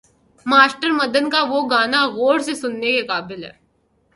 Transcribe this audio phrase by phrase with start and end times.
[0.45, 3.51] Master Madan کا وہ گانا غور سے سننے کے قابل ہے۔